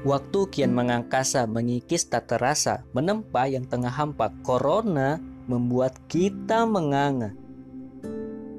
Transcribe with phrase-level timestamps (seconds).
[0.00, 4.32] Waktu kian mengangkasa, mengikis tak terasa, menempa yang tengah hampa.
[4.40, 7.36] Corona membuat kita menganga.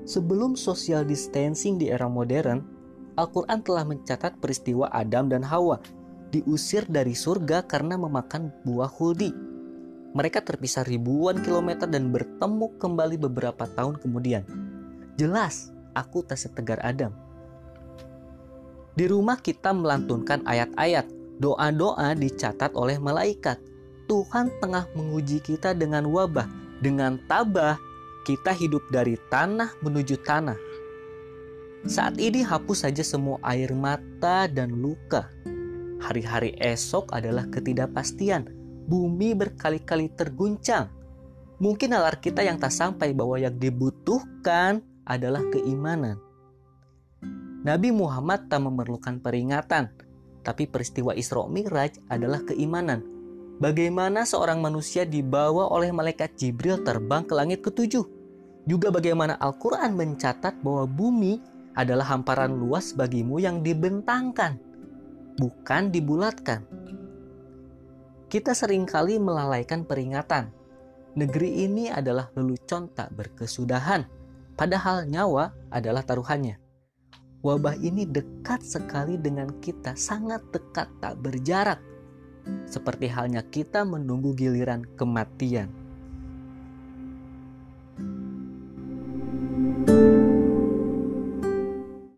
[0.05, 2.61] Sebelum social distancing di era modern,
[3.17, 5.81] Al-Quran telah mencatat peristiwa Adam dan Hawa
[6.29, 9.33] diusir dari surga karena memakan buah huldi.
[10.13, 14.45] Mereka terpisah ribuan kilometer dan bertemu kembali beberapa tahun kemudian.
[15.17, 17.17] Jelas, aku tak setegar Adam.
[18.93, 23.57] Di rumah kita melantunkan ayat-ayat, doa-doa dicatat oleh malaikat.
[24.05, 26.45] Tuhan tengah menguji kita dengan wabah,
[26.79, 27.81] dengan tabah
[28.21, 30.59] kita hidup dari tanah menuju tanah.
[31.89, 35.25] Saat ini hapus saja semua air mata dan luka.
[36.01, 38.45] Hari-hari esok adalah ketidakpastian.
[38.85, 40.93] Bumi berkali-kali terguncang.
[41.57, 46.21] Mungkin nalar kita yang tak sampai bahwa yang dibutuhkan adalah keimanan.
[47.61, 49.93] Nabi Muhammad tak memerlukan peringatan,
[50.41, 53.05] tapi peristiwa Isra Mi'raj adalah keimanan.
[53.61, 58.05] Bagaimana seorang manusia dibawa oleh malaikat Jibril terbang ke langit ketujuh.
[58.65, 61.41] Juga bagaimana Al-Quran mencatat bahwa bumi
[61.77, 64.57] adalah hamparan luas bagimu yang dibentangkan,
[65.37, 66.65] bukan dibulatkan.
[68.31, 70.53] Kita sering kali melalaikan peringatan.
[71.11, 74.07] Negeri ini adalah lelucon tak berkesudahan,
[74.55, 76.55] padahal nyawa adalah taruhannya.
[77.41, 81.81] Wabah ini dekat sekali dengan kita, sangat dekat tak berjarak.
[82.69, 85.80] Seperti halnya kita menunggu giliran kematian.